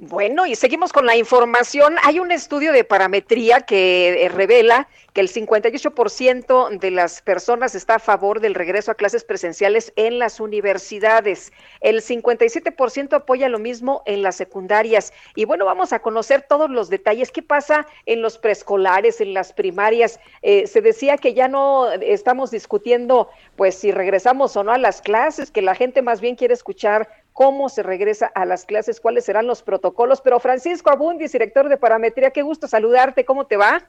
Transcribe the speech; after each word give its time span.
Bueno, 0.00 0.46
y 0.46 0.54
seguimos 0.54 0.92
con 0.92 1.06
la 1.06 1.16
información. 1.16 1.96
Hay 2.04 2.20
un 2.20 2.30
estudio 2.30 2.70
de 2.70 2.84
parametría 2.84 3.62
que 3.62 4.26
eh, 4.26 4.28
revela 4.28 4.86
que 5.12 5.20
el 5.20 5.28
58% 5.28 6.78
de 6.78 6.90
las 6.92 7.20
personas 7.20 7.74
está 7.74 7.96
a 7.96 7.98
favor 7.98 8.38
del 8.38 8.54
regreso 8.54 8.92
a 8.92 8.94
clases 8.94 9.24
presenciales 9.24 9.92
en 9.96 10.20
las 10.20 10.38
universidades. 10.38 11.52
El 11.80 12.00
57% 12.00 13.12
apoya 13.12 13.48
lo 13.48 13.58
mismo 13.58 14.04
en 14.06 14.22
las 14.22 14.36
secundarias. 14.36 15.12
Y 15.34 15.46
bueno, 15.46 15.64
vamos 15.64 15.92
a 15.92 15.98
conocer 15.98 16.42
todos 16.48 16.70
los 16.70 16.90
detalles. 16.90 17.32
¿Qué 17.32 17.42
pasa 17.42 17.84
en 18.06 18.22
los 18.22 18.38
preescolares, 18.38 19.20
en 19.20 19.34
las 19.34 19.52
primarias? 19.52 20.20
Eh, 20.42 20.68
se 20.68 20.80
decía 20.80 21.16
que 21.16 21.34
ya 21.34 21.48
no 21.48 21.90
estamos 21.90 22.52
discutiendo, 22.52 23.30
pues, 23.56 23.74
si 23.74 23.90
regresamos 23.90 24.56
o 24.56 24.62
no 24.62 24.70
a 24.70 24.78
las 24.78 25.02
clases, 25.02 25.50
que 25.50 25.60
la 25.60 25.74
gente 25.74 26.02
más 26.02 26.20
bien 26.20 26.36
quiere 26.36 26.54
escuchar 26.54 27.08
cómo 27.38 27.68
se 27.68 27.84
regresa 27.84 28.26
a 28.34 28.44
las 28.44 28.66
clases, 28.66 29.00
cuáles 29.00 29.24
serán 29.24 29.46
los 29.46 29.62
protocolos. 29.62 30.20
Pero 30.20 30.40
Francisco 30.40 30.90
Abundis, 30.90 31.30
director 31.30 31.68
de 31.68 31.76
Parametría, 31.76 32.32
qué 32.32 32.42
gusto 32.42 32.66
saludarte, 32.66 33.24
¿cómo 33.24 33.46
te 33.46 33.56
va? 33.56 33.80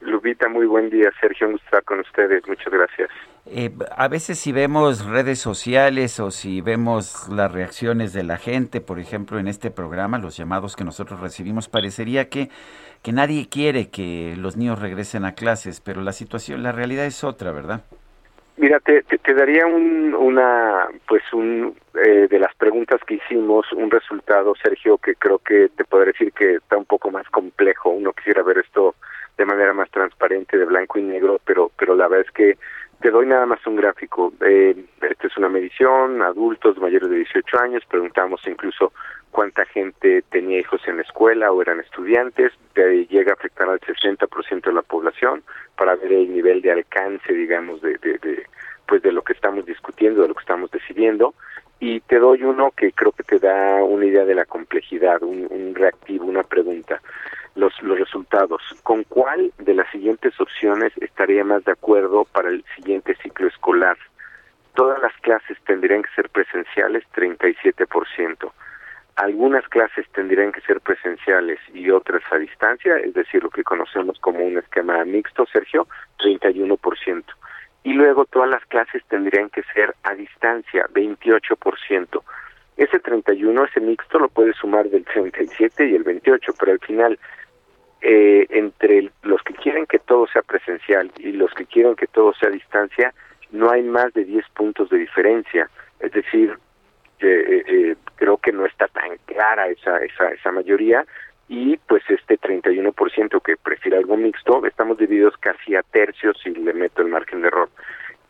Lupita, 0.00 0.48
muy 0.48 0.64
buen 0.64 0.88
día. 0.88 1.10
Sergio, 1.20 1.46
un 1.46 1.52
gusto 1.52 1.66
estar 1.66 1.84
con 1.84 2.00
ustedes. 2.00 2.48
Muchas 2.48 2.72
gracias. 2.72 3.10
Eh, 3.44 3.70
a 3.94 4.08
veces 4.08 4.38
si 4.38 4.50
vemos 4.50 5.04
redes 5.04 5.38
sociales 5.38 6.18
o 6.20 6.30
si 6.30 6.62
vemos 6.62 7.28
las 7.28 7.52
reacciones 7.52 8.14
de 8.14 8.22
la 8.22 8.38
gente, 8.38 8.80
por 8.80 8.98
ejemplo, 8.98 9.38
en 9.38 9.48
este 9.48 9.70
programa, 9.70 10.16
los 10.16 10.34
llamados 10.34 10.74
que 10.74 10.84
nosotros 10.84 11.20
recibimos, 11.20 11.68
parecería 11.68 12.30
que, 12.30 12.48
que 13.02 13.12
nadie 13.12 13.50
quiere 13.50 13.90
que 13.90 14.36
los 14.38 14.56
niños 14.56 14.78
regresen 14.78 15.26
a 15.26 15.34
clases, 15.34 15.82
pero 15.82 16.00
la 16.00 16.14
situación, 16.14 16.62
la 16.62 16.72
realidad 16.72 17.04
es 17.04 17.24
otra, 17.24 17.52
¿verdad? 17.52 17.82
Mira, 18.66 18.80
te, 18.80 19.02
te, 19.02 19.32
daría 19.32 19.64
un, 19.64 20.12
una, 20.12 20.88
pues 21.06 21.22
un, 21.32 21.76
eh, 22.04 22.26
de 22.28 22.38
las 22.40 22.52
preguntas 22.56 23.00
que 23.06 23.14
hicimos, 23.14 23.64
un 23.72 23.92
resultado, 23.92 24.54
Sergio, 24.60 24.98
que 24.98 25.14
creo 25.14 25.38
que 25.38 25.68
te 25.68 25.84
podría 25.84 26.10
decir 26.10 26.32
que 26.32 26.56
está 26.56 26.76
un 26.76 26.84
poco 26.84 27.12
más 27.12 27.28
complejo. 27.28 27.90
Uno 27.90 28.12
quisiera 28.12 28.42
ver 28.42 28.58
esto 28.58 28.96
de 29.38 29.46
manera 29.46 29.72
más 29.72 29.88
transparente, 29.92 30.58
de 30.58 30.64
blanco 30.64 30.98
y 30.98 31.02
negro, 31.02 31.40
pero, 31.44 31.70
pero 31.78 31.94
la 31.94 32.08
verdad 32.08 32.26
es 32.26 32.34
que 32.34 32.58
te 33.00 33.12
doy 33.12 33.26
nada 33.26 33.46
más 33.46 33.64
un 33.68 33.76
gráfico. 33.76 34.32
Eh, 34.44 34.74
esta 35.00 35.28
es 35.28 35.36
una 35.36 35.48
medición, 35.48 36.20
adultos 36.20 36.76
mayores 36.78 37.08
de 37.08 37.18
18 37.18 37.60
años, 37.60 37.84
preguntamos 37.88 38.40
incluso 38.48 38.92
cuánta 39.36 39.66
gente 39.66 40.22
tenía 40.30 40.60
hijos 40.60 40.80
en 40.88 40.96
la 40.96 41.02
escuela 41.02 41.52
o 41.52 41.60
eran 41.60 41.78
estudiantes, 41.78 42.52
llega 42.74 43.32
a 43.32 43.34
afectar 43.34 43.68
al 43.68 43.80
60% 43.80 44.62
de 44.62 44.72
la 44.72 44.80
población 44.80 45.42
para 45.76 45.94
ver 45.94 46.10
el 46.10 46.32
nivel 46.32 46.62
de 46.62 46.72
alcance, 46.72 47.34
digamos, 47.34 47.82
de, 47.82 47.98
de, 47.98 48.46
pues 48.88 49.02
de 49.02 49.12
lo 49.12 49.20
que 49.20 49.34
estamos 49.34 49.66
discutiendo, 49.66 50.22
de 50.22 50.28
lo 50.28 50.34
que 50.34 50.40
estamos 50.40 50.70
decidiendo. 50.70 51.34
Y 51.80 52.00
te 52.00 52.18
doy 52.18 52.44
uno 52.44 52.70
que 52.70 52.92
creo 52.92 53.12
que 53.12 53.24
te 53.24 53.38
da 53.38 53.84
una 53.84 54.06
idea 54.06 54.24
de 54.24 54.34
la 54.34 54.46
complejidad, 54.46 55.22
un, 55.22 55.46
un 55.50 55.74
reactivo, 55.74 56.24
una 56.24 56.42
pregunta. 56.42 57.02
Los, 57.56 57.74
los 57.82 57.98
resultados. 57.98 58.62
¿Con 58.82 59.04
cuál 59.04 59.52
de 59.58 59.74
las 59.74 59.90
siguientes 59.90 60.40
opciones 60.40 60.94
estaría 61.02 61.44
más 61.44 61.62
de 61.66 61.72
acuerdo 61.72 62.24
para 62.24 62.48
el 62.48 62.64
siguiente 62.74 63.14
ciclo 63.22 63.48
escolar? 63.48 63.98
Todas 64.74 64.98
las 65.02 65.12
clases 65.20 65.58
tendrían 65.66 66.02
que 66.02 66.14
ser 66.14 66.30
presenciales, 66.30 67.04
37% 67.14 68.50
algunas 69.16 69.66
clases 69.68 70.06
tendrían 70.12 70.52
que 70.52 70.60
ser 70.60 70.80
presenciales 70.80 71.58
y 71.72 71.90
otras 71.90 72.22
a 72.30 72.36
distancia, 72.36 72.98
es 72.98 73.14
decir, 73.14 73.42
lo 73.42 73.50
que 73.50 73.64
conocemos 73.64 74.18
como 74.20 74.40
un 74.40 74.58
esquema 74.58 75.02
mixto, 75.04 75.46
Sergio, 75.46 75.88
31%. 76.18 77.24
Y 77.82 77.94
luego 77.94 78.26
todas 78.26 78.50
las 78.50 78.64
clases 78.66 79.02
tendrían 79.08 79.48
que 79.48 79.62
ser 79.74 79.94
a 80.02 80.14
distancia, 80.14 80.86
28%. 80.92 82.22
Ese 82.76 82.98
31, 82.98 83.64
ese 83.64 83.80
mixto, 83.80 84.18
lo 84.18 84.28
puedes 84.28 84.56
sumar 84.56 84.90
del 84.90 85.04
37 85.04 85.88
y 85.88 85.94
el 85.94 86.02
28, 86.02 86.52
pero 86.58 86.72
al 86.72 86.80
final, 86.80 87.18
eh, 88.02 88.46
entre 88.50 89.10
los 89.22 89.42
que 89.42 89.54
quieren 89.54 89.86
que 89.86 89.98
todo 89.98 90.26
sea 90.26 90.42
presencial 90.42 91.10
y 91.16 91.32
los 91.32 91.54
que 91.54 91.64
quieren 91.64 91.96
que 91.96 92.06
todo 92.06 92.34
sea 92.34 92.50
a 92.50 92.52
distancia, 92.52 93.14
no 93.50 93.70
hay 93.70 93.82
más 93.82 94.12
de 94.12 94.24
10 94.24 94.46
puntos 94.50 94.90
de 94.90 94.98
diferencia. 94.98 95.70
Es 96.00 96.12
decir, 96.12 96.58
eh, 97.20 97.62
eh, 97.66 97.96
creo 98.16 98.38
que 98.38 98.52
no 98.52 98.66
está 98.66 98.88
tan 98.88 99.16
clara 99.26 99.68
esa, 99.68 99.98
esa, 99.98 100.28
esa 100.30 100.52
mayoría 100.52 101.04
y 101.48 101.76
pues 101.76 102.02
este 102.08 102.38
31% 102.38 103.40
que 103.42 103.56
prefiere 103.56 103.98
algo 103.98 104.16
mixto, 104.16 104.64
estamos 104.66 104.98
divididos 104.98 105.36
casi 105.38 105.76
a 105.76 105.82
tercios 105.82 106.36
si 106.42 106.50
le 106.50 106.72
meto 106.72 107.02
el 107.02 107.08
margen 107.08 107.42
de 107.42 107.48
error. 107.48 107.68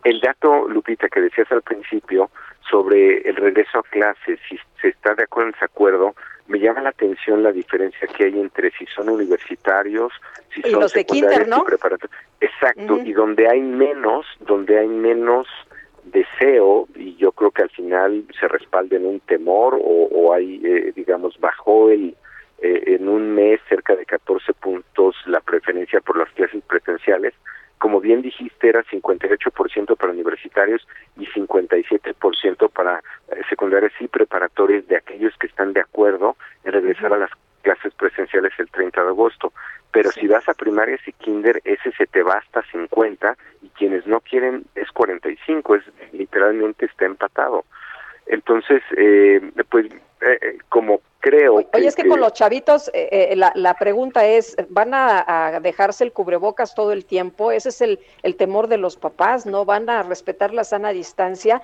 El 0.05 0.21
dato, 0.21 0.69
Lupita, 0.69 1.09
que 1.09 1.21
decías 1.21 1.51
al 1.51 1.63
principio 1.63 2.31
sobre 2.69 3.29
el 3.29 3.37
regreso 3.37 3.79
a 3.79 3.83
clases, 3.83 4.39
si 4.49 4.59
se 4.81 4.89
está 4.89 5.15
de 5.15 5.25
acuerdo 5.25 5.51
en 5.51 5.55
ese 5.57 5.65
acuerdo, 5.65 6.15
me 6.49 6.59
llama 6.59 6.83
la 6.83 6.91
atención 6.91 7.43
la 7.43 7.53
diferencia 7.53 8.07
que 8.07 8.25
hay 8.25 8.39
entre 8.39 8.71
si 8.73 8.87
son 8.87 9.09
universitarios, 9.09 10.13
si 10.55 10.63
son 10.63 10.81
los 10.81 10.93
de 10.93 11.05
kinder, 11.05 11.49
¿no? 11.49 11.65
Exacto, 12.41 12.99
y 13.03 13.13
donde 13.13 13.49
hay 13.49 13.61
menos, 13.61 14.27
donde 14.41 14.79
hay 14.79 14.89
menos 14.89 15.49
deseo 16.06 16.89
y 16.94 17.17
yo 17.17 17.33
creo 17.33 17.50
que 17.50 17.62
al 17.62 17.71
final 17.71 18.25
se 18.39 18.49
respalda 18.49 18.97
en 18.97 19.06
un 19.06 19.21
temor 19.21 19.75
o, 19.75 20.09
o 20.12 20.33
hay, 20.33 20.61
eh, 20.65 20.93
digamos, 20.94 21.39
bajó 21.39 21.91
el, 21.91 22.17
eh, 22.59 22.94
en 22.94 23.09
un 23.09 23.34
mes 23.34 23.61
cerca 23.69 23.94
de 23.94 24.06
14 24.06 24.55
puntos 24.55 25.15
la 25.27 25.41
preferencia 25.41 26.00
por 26.00 26.16
las 26.16 26.31
clases 26.31 26.62
presenciales. 26.65 27.34
Como 27.78 28.00
bien 28.00 28.22
dijiste, 28.22 28.69
era 28.69 28.83
58% 28.84 29.97
para 29.97 30.12
universitarios 30.12 30.87
y 31.19 31.27
57% 31.27 32.71
para 32.71 33.03
eh, 33.31 33.43
secundarias 33.50 33.93
y 34.00 34.09
preparatorias 34.09 34.87
de 34.89 34.97
aquellos 34.97 35.37
que 35.39 35.49
están 35.49 35.75
de 35.75 35.81
acuerdo 35.81 36.37
en 36.65 36.72
regresar 36.72 37.12
a 37.12 37.19
las 37.19 37.31
clases 37.61 37.93
presenciales 37.95 38.53
el 38.59 38.71
30 38.71 39.03
de 39.03 39.09
agosto. 39.09 39.53
Pero 39.97 40.12
si 40.12 40.27
vas 40.27 40.47
a 40.47 40.53
primarias 40.53 41.01
y 41.07 41.12
kinder, 41.12 41.62
ese 41.65 41.91
se 41.93 42.07
te 42.07 42.23
va 42.23 42.34
hasta 42.34 42.62
50 42.71 43.34
y 43.62 43.71
quienes 43.71 44.07
no 44.07 44.21
quieren 44.21 44.67
es 44.75 44.93
45, 44.93 45.75
es 45.75 45.84
literalmente 46.12 46.84
está 46.84 47.07
empatado. 47.07 47.65
Entonces, 48.27 48.83
eh, 48.95 49.41
pues 49.71 49.87
eh, 49.87 50.39
eh, 50.43 50.59
como 50.69 51.01
creo... 51.21 51.55
Oye, 51.55 51.87
es 51.87 51.97
que, 51.97 52.07
con 52.07 52.21
los 52.21 52.34
chavitos 52.34 52.93
la, 53.37 53.53
la, 53.55 53.73
pregunta 53.73 54.27
es, 54.27 54.55
¿van 54.69 54.93
a, 54.93 55.61
dejarse 55.62 56.05
el 56.05 56.13
cubrebocas 56.13 56.75
todo 56.75 56.93
el 56.93 57.07
tiempo? 57.07 57.51
Ese 57.51 57.71
es 57.71 57.81
el, 57.81 57.99
el, 58.23 58.37
temor 58.37 58.69
de 58.69 58.77
los 58.77 58.99
papás, 58.99 59.47
¿no? 59.47 59.65
¿Van 59.65 59.89
a 59.89 60.03
respetar 60.03 60.53
la 60.53 60.65
sana 60.65 60.91
distancia? 60.91 61.63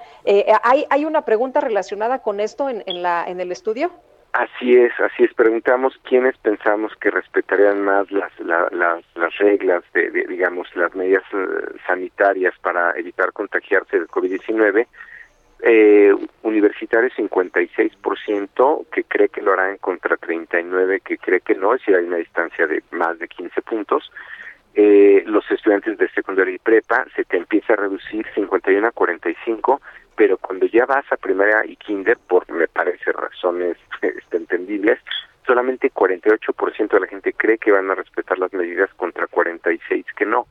¿hay, 0.62 0.86
¿Hay 0.88 1.04
una 1.04 1.26
pregunta 1.26 1.60
relacionada 1.60 2.20
con 2.22 2.40
esto 2.40 2.70
en, 2.70 2.82
en, 2.86 3.02
la, 3.02 3.26
en 3.28 3.40
el 3.40 3.52
estudio? 3.52 3.90
Así 4.32 4.74
es, 4.74 4.98
así 4.98 5.24
es. 5.24 5.34
Preguntamos 5.34 5.98
quiénes 6.04 6.38
pensamos 6.38 6.94
que 6.96 7.10
respetarían 7.10 7.82
más 7.82 8.10
las, 8.10 8.32
las, 8.40 9.04
las 9.14 9.38
reglas, 9.38 9.84
de, 9.92 10.10
digamos, 10.26 10.74
las 10.74 10.94
medidas 10.94 11.22
eh, 11.34 11.78
sanitarias 11.86 12.54
para 12.62 12.92
evitar 12.98 13.32
contagiarse 13.32 13.98
del 13.98 14.08
COVID-19. 14.08 14.86
Eh, 15.64 16.12
universitarios 16.42 17.12
56% 17.14 18.86
que 18.90 19.04
cree 19.04 19.28
que 19.28 19.42
lo 19.42 19.52
harán 19.52 19.76
contra 19.76 20.16
39 20.16 21.00
que 21.04 21.18
cree 21.18 21.40
que 21.40 21.54
no, 21.54 21.76
si 21.78 21.94
hay 21.94 22.04
una 22.04 22.16
distancia 22.16 22.66
de 22.66 22.82
más 22.90 23.18
de 23.18 23.28
15 23.28 23.60
puntos. 23.62 24.10
Eh, 24.74 25.22
los 25.26 25.48
estudiantes 25.50 25.98
de 25.98 26.08
secundaria 26.08 26.54
y 26.54 26.58
prepa 26.58 27.04
se 27.14 27.24
te 27.24 27.36
empieza 27.36 27.74
a 27.74 27.76
reducir 27.76 28.26
51 28.34 28.88
a 28.88 28.90
45 28.92 29.82
pero 30.22 30.38
cuando 30.38 30.66
ya 30.66 30.86
vas 30.86 31.04
a 31.10 31.16
primera 31.16 31.66
y 31.66 31.74
kinder, 31.74 32.16
por 32.16 32.48
me 32.48 32.68
parece 32.68 33.10
razones 33.10 33.76
este, 34.02 34.36
entendibles, 34.36 35.00
solamente 35.44 35.90
48% 35.90 36.88
de 36.88 37.00
la 37.00 37.08
gente 37.08 37.32
cree 37.32 37.58
que 37.58 37.72
van 37.72 37.90
a 37.90 37.96
respetar 37.96 38.38
las 38.38 38.52
medidas 38.52 38.88
contra 38.94 39.26
46 39.26 40.06
que 40.16 40.24
no. 40.24 40.46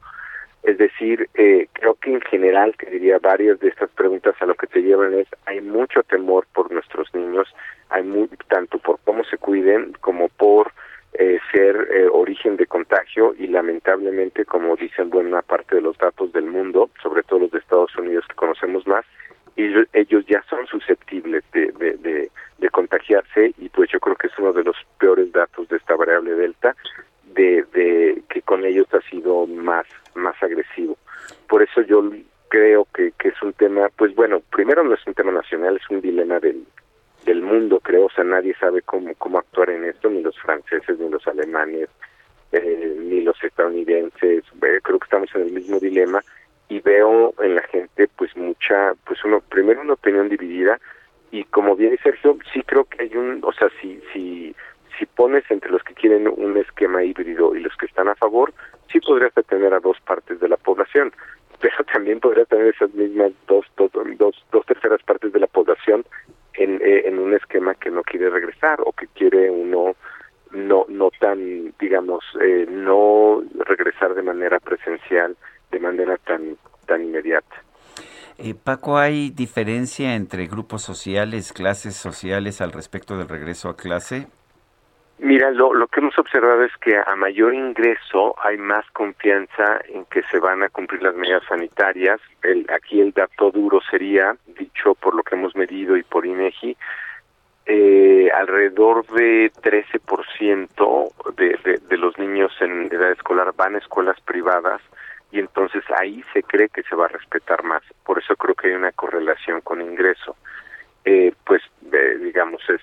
Es 0.63 0.77
decir, 0.77 1.29
eh, 1.35 1.69
creo 1.71 1.95
que 1.95 2.11
en 2.11 2.19
general, 2.19 2.75
que 2.75 2.89
diría 2.89 3.17
varias 3.19 3.61
de 3.61 3.69
estas 3.69 3.89
preguntas 3.91 4.35
a 4.41 4.45
lo 4.45 4.55
que 4.55 4.67
te 4.67 4.81
llevan 4.81 5.13
es, 5.13 5.29
hay 5.45 5.61
mucho 5.61 6.03
temor 6.03 6.47
por 6.53 6.69
nuestros 6.69 7.07
niños, 7.15 7.47
hay 7.91 8.03
muy, 8.03 8.27
tanto 8.49 8.77
por 8.77 8.99
cómo 9.05 9.23
se 9.23 9.37
cuiden 9.37 9.93
como 10.01 10.27
por 10.27 10.73
eh, 11.13 11.39
ser 11.53 11.77
eh, 11.93 12.09
origen 12.11 12.57
de 12.57 12.67
contagio 12.67 13.33
y 13.39 13.47
lamentablemente, 13.47 14.43
como 14.43 14.75
dicen 14.75 15.09
buena 15.09 15.41
parte 15.41 15.77
de 15.77 15.81
los 15.81 15.97
datos 15.97 16.33
del 16.33 16.47
mundo, 16.47 16.89
sobre 17.01 17.23
todo 17.23 17.39
los 17.39 17.51
de 17.51 17.59
Estados 17.59 17.95
Unidos 17.95 18.25
que 18.27 18.35
conocemos 18.35 18.85
más, 18.85 19.05
ellos, 19.57 19.85
ellos 19.93 20.25
ya 20.27 20.41
son 20.49 20.65
susceptibles 20.67 21.43
de, 21.51 21.71
de, 21.73 22.01
uno 24.41 24.53
de 24.53 24.63
los 24.63 24.75
peores 24.99 25.31
datos 25.31 25.67
de 25.69 25.77
esta 25.77 25.95
variable 25.95 26.33
delta, 26.33 26.75
de, 27.33 27.63
de 27.73 28.23
que 28.29 28.41
con 28.41 28.65
ellos 28.65 28.87
ha 28.93 29.01
sido 29.09 29.45
más, 29.47 29.85
más 30.15 30.35
agresivo. 30.41 30.97
Por 31.51 31.61
eso 31.63 31.81
yo 31.81 32.09
creo 32.47 32.87
que, 32.95 33.11
que 33.19 33.27
es 33.27 33.41
un 33.41 33.51
tema, 33.51 33.89
pues 33.97 34.15
bueno, 34.15 34.41
primero 34.51 34.85
no 34.85 34.93
es 34.93 35.05
un 35.05 35.13
tema 35.13 35.33
nacional, 35.33 35.75
es 35.75 35.89
un 35.89 35.99
dilema 35.99 36.39
del, 36.39 36.63
del 37.25 37.41
mundo, 37.41 37.81
creo, 37.81 38.05
o 38.05 38.09
sea, 38.09 38.23
nadie 38.23 38.55
sabe 38.57 38.81
cómo, 38.83 39.13
cómo 39.15 39.39
actuar 39.39 39.69
en 39.69 39.83
esto, 39.83 40.09
ni 40.09 40.21
los 40.21 40.39
franceses, 40.39 40.97
ni 40.97 41.09
los 41.09 41.27
alemanes, 41.27 41.89
eh, 42.53 42.95
ni 42.99 43.19
los 43.19 43.35
estadounidenses, 43.43 44.45
eh, 44.45 44.79
creo 44.81 44.97
que 44.97 45.03
estamos 45.03 45.29
en 45.35 45.41
el 45.41 45.51
mismo 45.51 45.77
dilema 45.77 46.23
y 46.69 46.79
veo 46.79 47.33
en 47.41 47.55
la 47.55 47.63
gente 47.63 48.07
pues 48.15 48.33
mucha, 48.37 48.93
pues 49.05 49.21
uno, 49.25 49.41
primero 49.41 49.81
una 49.81 49.95
opinión 49.95 50.29
dividida 50.29 50.79
y 51.31 51.43
como 51.43 51.75
bien 51.75 51.91
dice 51.91 52.03
Sergio, 52.03 52.37
sí 52.53 52.61
creo 52.63 52.85
que 52.85 53.03
hay 53.03 53.17
un, 53.17 53.41
o 53.43 53.51
sea, 53.51 53.67
si, 53.81 54.01
si, 54.13 54.55
si 54.97 55.05
pones 55.05 55.43
entre 55.51 55.69
los 55.69 55.83
que 55.83 55.95
quieren 55.95 56.29
un 56.29 56.55
esquema 56.55 57.03
híbrido 57.03 57.53
y 57.57 57.59
los 57.59 57.75
que 57.75 57.87
están 57.87 58.07
a 58.07 58.15
favor, 58.15 58.53
sí 58.91 58.99
podrías 58.99 59.33
tener 59.47 59.73
a 59.73 59.79
dos 59.79 59.99
partes 60.01 60.39
de 60.39 60.49
la 60.49 60.57
población, 60.57 61.11
pero 61.61 61.75
también 61.93 62.19
podría 62.19 62.45
tener 62.45 62.67
esas 62.67 62.93
mismas 62.93 63.31
dos, 63.47 63.65
dos, 63.77 63.91
dos, 64.17 64.45
dos 64.51 64.65
terceras 64.65 65.01
partes 65.03 65.31
de 65.31 65.39
la 65.39 65.47
población 65.47 66.03
en, 66.53 66.81
eh, 66.81 67.03
en 67.05 67.19
un 67.19 67.33
esquema 67.33 67.75
que 67.75 67.89
no 67.89 68.03
quiere 68.03 68.29
regresar 68.29 68.81
o 68.81 68.91
que 68.91 69.07
quiere 69.07 69.49
uno 69.49 69.95
no 70.51 70.85
no 70.89 71.09
tan 71.17 71.73
digamos 71.79 72.25
eh, 72.41 72.65
no 72.69 73.41
regresar 73.65 74.13
de 74.15 74.21
manera 74.21 74.59
presencial 74.59 75.37
de 75.71 75.79
manera 75.79 76.17
tan 76.17 76.57
tan 76.85 77.03
inmediata 77.03 77.63
eh, 78.37 78.55
Paco, 78.55 78.97
¿hay 78.97 79.29
diferencia 79.29 80.15
entre 80.15 80.47
grupos 80.47 80.81
sociales, 80.81 81.53
clases 81.53 81.95
sociales 81.95 82.59
al 82.59 82.71
respecto 82.71 83.15
del 83.15 83.29
regreso 83.29 83.69
a 83.69 83.77
clase? 83.77 84.27
Mira, 85.23 85.51
lo, 85.51 85.75
lo 85.75 85.87
que 85.87 85.99
hemos 85.99 86.17
observado 86.17 86.63
es 86.63 86.75
que 86.77 86.97
a 86.97 87.15
mayor 87.15 87.53
ingreso 87.53 88.33
hay 88.43 88.57
más 88.57 88.89
confianza 88.89 89.79
en 89.87 90.05
que 90.05 90.23
se 90.23 90.39
van 90.39 90.63
a 90.63 90.69
cumplir 90.69 91.03
las 91.03 91.13
medidas 91.13 91.43
sanitarias. 91.47 92.19
El, 92.41 92.65
aquí 92.73 92.99
el 92.99 93.11
dato 93.11 93.51
duro 93.51 93.81
sería, 93.87 94.35
dicho 94.47 94.95
por 94.95 95.13
lo 95.13 95.21
que 95.21 95.35
hemos 95.35 95.55
medido 95.55 95.95
y 95.95 96.01
por 96.01 96.25
INEGI, 96.25 96.75
eh, 97.67 98.31
alrededor 98.35 99.05
de 99.11 99.51
13% 99.61 101.35
de, 101.35 101.59
de, 101.65 101.77
de 101.77 101.97
los 101.97 102.17
niños 102.17 102.51
en 102.59 102.91
edad 102.91 103.11
escolar 103.11 103.53
van 103.55 103.75
a 103.75 103.77
escuelas 103.77 104.19
privadas 104.21 104.81
y 105.31 105.37
entonces 105.37 105.83
ahí 105.99 106.23
se 106.33 106.41
cree 106.41 106.69
que 106.69 106.81
se 106.81 106.95
va 106.95 107.05
a 107.05 107.09
respetar 107.09 107.63
más. 107.63 107.83
Por 108.03 108.17
eso 108.17 108.35
creo 108.35 108.55
que 108.55 108.69
hay 108.69 108.73
una 108.73 108.91
correlación 108.91 109.61
con 109.61 109.81
ingreso. 109.81 110.35
Eh, 111.05 111.31
pues 111.45 111.61
eh, 111.93 112.17
digamos 112.19 112.67
es 112.69 112.81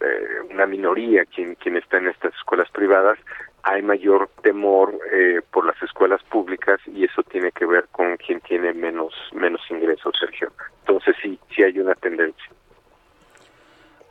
eh, 0.00 0.40
una 0.50 0.66
minoría 0.66 1.24
quien 1.24 1.54
quien 1.56 1.76
está 1.76 1.98
en 1.98 2.08
estas 2.08 2.34
escuelas 2.34 2.70
privadas 2.70 3.18
hay 3.62 3.82
mayor 3.82 4.30
temor 4.42 4.98
eh, 5.12 5.40
por 5.50 5.66
las 5.66 5.80
escuelas 5.82 6.22
públicas 6.24 6.80
y 6.86 7.04
eso 7.04 7.22
tiene 7.22 7.52
que 7.52 7.66
ver 7.66 7.86
con 7.92 8.16
quien 8.16 8.40
tiene 8.40 8.72
menos 8.72 9.12
menos 9.32 9.60
ingresos 9.70 10.14
Sergio 10.18 10.52
entonces 10.80 11.16
sí 11.22 11.38
sí 11.54 11.62
hay 11.62 11.78
una 11.78 11.94
tendencia 11.94 12.50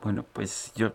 bueno, 0.01 0.23
pues 0.31 0.71
yo, 0.75 0.93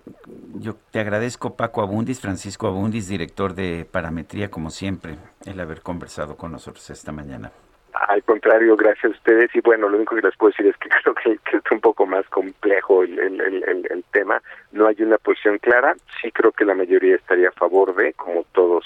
yo 0.54 0.76
te 0.90 0.98
agradezco 0.98 1.56
Paco 1.56 1.82
Abundis, 1.82 2.20
Francisco 2.20 2.66
Abundis, 2.66 3.06
director 3.06 3.54
de 3.54 3.86
Parametría, 3.90 4.50
como 4.50 4.70
siempre, 4.70 5.16
el 5.44 5.60
haber 5.60 5.82
conversado 5.82 6.38
con 6.38 6.52
nosotros 6.52 6.88
esta 6.88 7.12
mañana. 7.12 7.52
Al 7.94 8.22
contrario, 8.24 8.76
gracias 8.76 9.04
a 9.12 9.16
ustedes. 9.16 9.54
Y 9.54 9.60
bueno, 9.60 9.88
lo 9.88 9.96
único 9.96 10.16
que 10.16 10.22
les 10.22 10.36
puedo 10.36 10.50
decir 10.50 10.66
es 10.66 10.76
que 10.78 10.88
creo 11.02 11.14
que, 11.14 11.38
que 11.50 11.56
es 11.58 11.62
un 11.70 11.80
poco 11.80 12.06
más 12.06 12.26
complejo 12.28 13.02
el, 13.04 13.18
el, 13.18 13.40
el, 13.40 13.86
el, 13.90 14.04
tema. 14.12 14.42
No 14.72 14.86
hay 14.86 14.96
una 15.00 15.18
posición 15.18 15.58
clara. 15.58 15.94
Sí 16.20 16.30
creo 16.32 16.52
que 16.52 16.64
la 16.64 16.74
mayoría 16.74 17.16
estaría 17.16 17.48
a 17.48 17.52
favor 17.52 17.94
de, 17.94 18.12
como 18.14 18.44
todos 18.52 18.84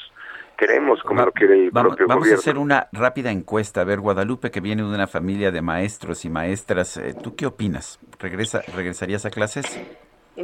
queremos, 0.59 1.03
como 1.03 1.21
Va, 1.21 1.27
lo 1.27 1.33
quiere 1.33 1.55
el 1.55 1.71
vamos, 1.71 1.91
propio 1.91 2.09
vamos 2.09 2.25
gobierno. 2.25 2.39
a 2.39 2.43
hacer 2.43 2.59
una 2.59 2.89
rápida 2.93 3.31
encuesta. 3.31 3.81
A 3.81 3.85
ver, 3.85 4.01
Guadalupe, 4.01 4.51
que 4.51 4.61
viene 4.61 4.83
de 4.83 4.89
una 4.89 5.07
familia 5.07 5.51
de 5.53 5.63
maestros 5.63 6.25
y 6.25 6.31
maestras, 6.31 6.97
eh, 6.97 7.15
¿tú 7.15 7.37
qué 7.37 7.47
opinas? 7.47 7.99
¿Regresa, 8.19 8.63
¿Regresarías 8.75 9.25
a 9.25 9.31
clases? 9.31 9.81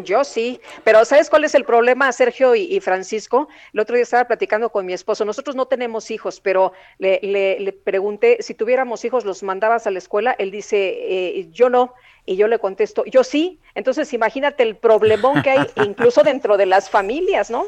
Yo 0.03 0.25
sí, 0.25 0.61
pero 0.83 1.05
¿sabes 1.05 1.31
cuál 1.31 1.45
es 1.45 1.55
el 1.55 1.65
problema, 1.65 2.11
Sergio 2.13 2.55
y, 2.55 2.63
y, 2.63 2.81
Francisco? 2.81 3.49
El 3.73 3.81
otro 3.81 3.95
día 3.95 4.03
estaba 4.03 4.25
platicando 4.25 4.71
con 4.71 4.85
mi 4.87 4.93
esposo. 4.93 5.25
Nosotros 5.25 5.55
no 5.55 5.67
tenemos 5.67 6.11
hijos, 6.11 6.41
pero 6.41 6.73
le, 6.99 7.21
le, 7.23 7.61
le 7.61 7.73
pregunté 7.73 8.39
si 8.41 8.55
tuviéramos 8.55 9.05
hijos, 9.05 9.25
¿los 9.25 9.43
mandabas 9.43 9.87
a 9.87 9.91
la 9.91 9.99
escuela? 9.99 10.35
Él 10.39 10.51
dice, 10.51 10.77
eh, 10.79 11.49
yo 11.53 11.71
no. 11.71 11.95
Y 12.27 12.37
yo 12.37 12.49
le 12.49 12.59
contesto, 12.59 13.05
yo 13.05 13.23
sí. 13.23 13.61
Entonces, 13.75 14.13
imagínate 14.15 14.63
el 14.63 14.77
problemón 14.77 15.43
que 15.43 15.51
hay 15.51 15.67
incluso 15.87 16.23
dentro 16.23 16.57
de 16.57 16.67
las 16.67 16.89
familias, 16.91 17.51
¿no? 17.51 17.67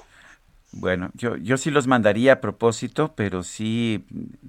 Bueno, 0.78 1.10
yo, 1.14 1.36
yo 1.36 1.56
sí 1.56 1.70
los 1.70 1.86
mandaría 1.86 2.34
a 2.34 2.40
propósito, 2.42 3.14
pero 3.16 3.42
sí 3.42 4.04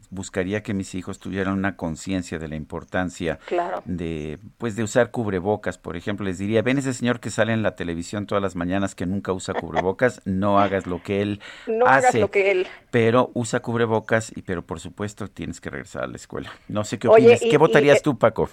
buscaría 0.09 0.61
que 0.61 0.73
mis 0.73 0.93
hijos 0.93 1.19
tuvieran 1.19 1.53
una 1.53 1.77
conciencia 1.77 2.37
de 2.37 2.49
la 2.49 2.57
importancia 2.57 3.39
claro. 3.45 3.81
de, 3.85 4.37
pues, 4.57 4.75
de 4.75 4.83
usar 4.83 5.11
cubrebocas. 5.11 5.77
Por 5.77 5.95
ejemplo, 5.95 6.25
les 6.25 6.37
diría, 6.37 6.61
ven 6.61 6.79
ese 6.79 6.93
señor 6.93 7.21
que 7.21 7.29
sale 7.29 7.53
en 7.53 7.63
la 7.63 7.75
televisión 7.77 8.25
todas 8.25 8.41
las 8.41 8.57
mañanas 8.57 8.93
que 8.93 9.05
nunca 9.05 9.31
usa 9.31 9.53
cubrebocas, 9.53 10.21
no 10.25 10.59
hagas 10.59 10.85
lo 10.85 11.01
que 11.01 11.21
él 11.21 11.39
no 11.67 11.85
hace, 11.85 12.07
hagas 12.07 12.15
lo 12.15 12.29
que 12.29 12.51
él. 12.51 12.67
pero 12.91 13.31
usa 13.33 13.61
cubrebocas 13.61 14.35
y, 14.35 14.41
pero 14.41 14.65
por 14.65 14.81
supuesto 14.81 15.29
tienes 15.29 15.61
que 15.61 15.69
regresar 15.69 16.03
a 16.03 16.07
la 16.07 16.17
escuela. 16.17 16.51
No 16.67 16.83
sé 16.83 16.99
qué 16.99 17.07
opinas. 17.07 17.39
Oye, 17.39 17.47
y, 17.47 17.49
¿Qué 17.49 17.57
votarías 17.57 17.99
y, 17.99 18.03
tú, 18.03 18.17
Paco? 18.17 18.49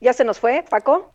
¿Ya 0.00 0.12
se 0.12 0.24
nos 0.24 0.40
fue, 0.40 0.64
Paco? 0.68 1.12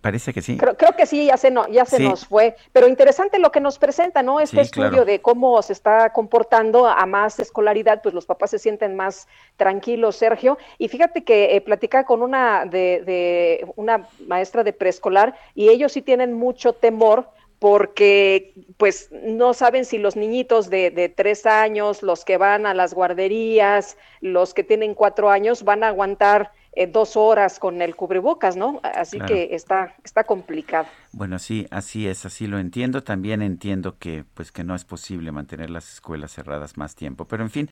Parece 0.00 0.32
que 0.32 0.42
sí. 0.42 0.56
Creo, 0.56 0.76
creo, 0.76 0.92
que 0.92 1.06
sí, 1.06 1.26
ya 1.26 1.36
se, 1.36 1.50
no, 1.50 1.66
ya 1.68 1.84
se 1.84 1.98
sí. 1.98 2.08
nos 2.08 2.26
fue. 2.26 2.56
Pero 2.72 2.88
interesante 2.88 3.38
lo 3.38 3.50
que 3.50 3.60
nos 3.60 3.78
presenta, 3.78 4.22
¿no? 4.22 4.40
Este 4.40 4.56
sí, 4.56 4.62
estudio 4.62 4.88
claro. 4.90 5.04
de 5.04 5.20
cómo 5.20 5.60
se 5.62 5.72
está 5.72 6.10
comportando 6.12 6.86
a 6.86 7.06
más 7.06 7.38
escolaridad, 7.38 8.02
pues 8.02 8.14
los 8.14 8.26
papás 8.26 8.50
se 8.50 8.58
sienten 8.58 8.96
más 8.96 9.28
tranquilos, 9.56 10.16
Sergio. 10.16 10.58
Y 10.78 10.88
fíjate 10.88 11.24
que 11.24 11.56
eh, 11.56 11.60
platicaba 11.60 12.04
con 12.04 12.22
una 12.22 12.64
de, 12.64 13.02
de 13.04 13.66
una 13.76 14.08
maestra 14.26 14.64
de 14.64 14.72
preescolar 14.72 15.34
y 15.54 15.68
ellos 15.68 15.92
sí 15.92 16.02
tienen 16.02 16.32
mucho 16.34 16.72
temor 16.72 17.28
porque 17.58 18.52
pues 18.76 19.08
no 19.10 19.54
saben 19.54 19.86
si 19.86 19.96
los 19.96 20.16
niñitos 20.16 20.68
de, 20.68 20.90
de, 20.90 21.08
tres 21.08 21.46
años, 21.46 22.02
los 22.02 22.24
que 22.24 22.36
van 22.36 22.66
a 22.66 22.74
las 22.74 22.92
guarderías, 22.92 23.96
los 24.20 24.52
que 24.52 24.64
tienen 24.64 24.94
cuatro 24.94 25.30
años, 25.30 25.62
van 25.62 25.82
a 25.82 25.88
aguantar 25.88 26.52
eh, 26.76 26.86
dos 26.86 27.16
horas 27.16 27.58
con 27.58 27.82
el 27.82 27.94
cubrebocas, 27.96 28.56
¿no? 28.56 28.80
Así 28.82 29.18
claro. 29.18 29.34
que 29.34 29.54
está, 29.54 29.94
está 30.04 30.24
complicado. 30.24 30.86
Bueno, 31.12 31.38
sí, 31.38 31.66
así 31.70 32.08
es, 32.08 32.26
así 32.26 32.46
lo 32.46 32.58
entiendo. 32.58 33.02
También 33.02 33.42
entiendo 33.42 33.98
que, 33.98 34.24
pues, 34.34 34.50
que 34.50 34.64
no 34.64 34.74
es 34.74 34.84
posible 34.84 35.32
mantener 35.32 35.70
las 35.70 35.92
escuelas 35.92 36.32
cerradas 36.32 36.76
más 36.76 36.94
tiempo. 36.94 37.26
Pero 37.26 37.44
en 37.44 37.50
fin, 37.50 37.70